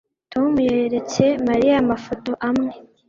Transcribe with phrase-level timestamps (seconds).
[0.31, 2.71] Tom yeretse Mariya amafoto amwe